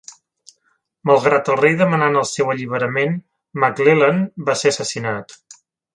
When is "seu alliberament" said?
2.29-3.13